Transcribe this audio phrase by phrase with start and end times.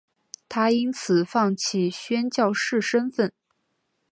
[0.49, 3.31] 她因此放弃宣教士身分。